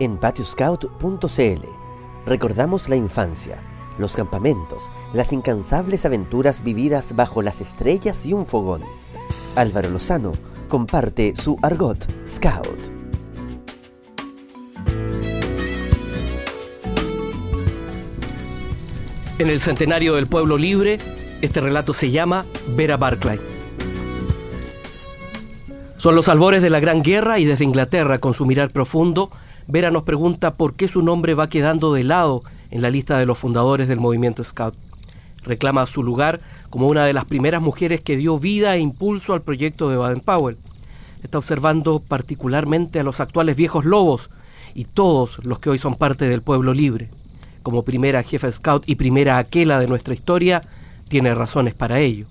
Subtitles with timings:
[0.00, 1.68] En patioscout.cl
[2.26, 3.62] recordamos la infancia,
[3.96, 8.82] los campamentos, las incansables aventuras vividas bajo las estrellas y un fogón.
[9.54, 10.32] Álvaro Lozano
[10.68, 12.78] comparte su argot scout.
[19.38, 20.98] En el centenario del pueblo libre,
[21.40, 23.53] este relato se llama Vera Barclay.
[26.04, 29.30] Son los albores de la Gran Guerra y desde Inglaterra, con su mirar profundo,
[29.68, 33.24] Vera nos pregunta por qué su nombre va quedando de lado en la lista de
[33.24, 34.74] los fundadores del movimiento Scout.
[35.44, 39.40] Reclama su lugar como una de las primeras mujeres que dio vida e impulso al
[39.40, 40.58] proyecto de Baden-Powell.
[41.22, 44.28] Está observando particularmente a los actuales viejos lobos
[44.74, 47.08] y todos los que hoy son parte del pueblo libre.
[47.62, 50.60] Como primera jefa Scout y primera aquela de nuestra historia,
[51.08, 52.26] tiene razones para ello.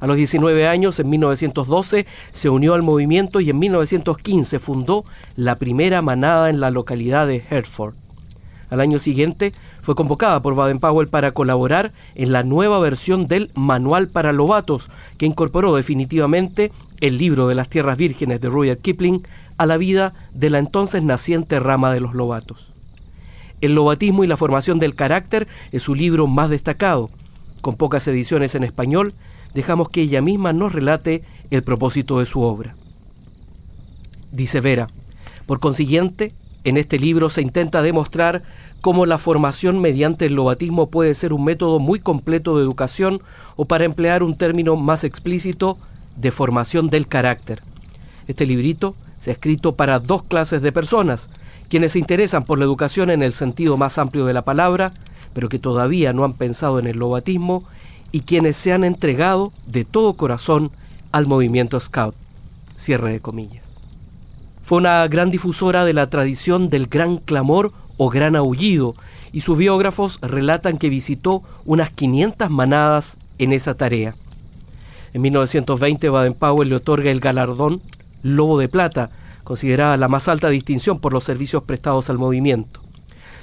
[0.00, 5.04] A los 19 años, en 1912, se unió al movimiento y en 1915 fundó
[5.36, 7.94] la primera manada en la localidad de Hertford.
[8.70, 14.08] Al año siguiente fue convocada por Baden-Powell para colaborar en la nueva versión del Manual
[14.08, 19.22] para Lobatos, que incorporó definitivamente el libro de las tierras vírgenes de Rudyard Kipling
[19.58, 22.72] a la vida de la entonces naciente rama de los lobatos.
[23.60, 27.10] El lobatismo y la formación del carácter es su libro más destacado.
[27.60, 29.12] Con pocas ediciones en español,
[29.54, 32.76] dejamos que ella misma nos relate el propósito de su obra.
[34.32, 34.86] Dice Vera,
[35.46, 38.42] por consiguiente, en este libro se intenta demostrar
[38.80, 43.22] cómo la formación mediante el lobatismo puede ser un método muy completo de educación
[43.56, 45.78] o para emplear un término más explícito,
[46.16, 47.62] de formación del carácter.
[48.26, 51.28] Este librito se ha escrito para dos clases de personas,
[51.68, 54.92] quienes se interesan por la educación en el sentido más amplio de la palabra,
[55.34, 57.64] pero que todavía no han pensado en el lobatismo
[58.12, 60.70] y quienes se han entregado de todo corazón
[61.12, 62.14] al movimiento Scout.
[62.76, 63.64] Cierre de comillas.
[64.62, 68.94] Fue una gran difusora de la tradición del gran clamor o gran aullido,
[69.32, 74.14] y sus biógrafos relatan que visitó unas 500 manadas en esa tarea.
[75.12, 77.80] En 1920 Baden-Powell le otorga el galardón
[78.22, 79.10] Lobo de Plata,
[79.44, 82.80] considerada la más alta distinción por los servicios prestados al movimiento.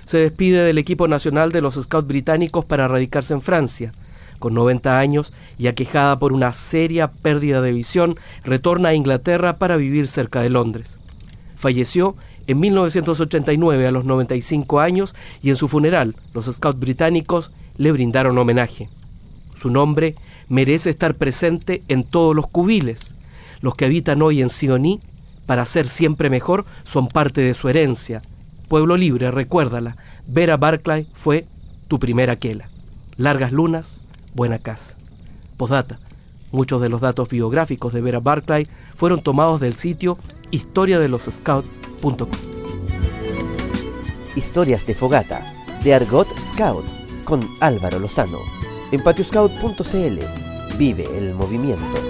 [0.06, 3.92] Se despide del equipo nacional de los Scouts británicos para radicarse en Francia.
[4.40, 9.78] Con 90 años y aquejada por una seria pérdida de visión, retorna a Inglaterra para
[9.78, 11.00] vivir cerca de Londres.
[11.58, 12.16] Falleció
[12.46, 18.38] en 1989 a los 95 años y en su funeral los Scouts británicos le brindaron
[18.38, 18.90] homenaje.
[19.56, 20.16] Su nombre
[20.50, 23.14] merece estar presente en todos los cubiles.
[23.62, 25.00] Los que habitan hoy en Sioní,
[25.46, 28.22] para ser siempre mejor, son parte de su herencia.
[28.68, 29.98] Pueblo libre, recuérdala,
[30.28, 31.46] Vera Barclay fue
[31.88, 32.70] tu primera quela.
[33.16, 34.00] Largas lunas,
[34.38, 34.96] buena casa.
[35.58, 36.00] Postdata.
[36.54, 38.66] Muchos de los datos biográficos de Vera Barclay
[38.96, 40.18] fueron tomados del sitio
[40.52, 42.30] historia de los scouts.com.
[44.36, 45.54] Historias de Fogata,
[45.84, 46.86] de Argot Scout,
[47.26, 48.38] con Álvaro Lozano.
[48.94, 52.07] En patioscout.cl vive el movimiento.